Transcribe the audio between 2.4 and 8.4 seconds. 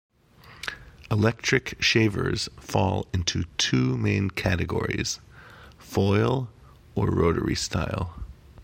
fall into two main categories: foil or rotary-style.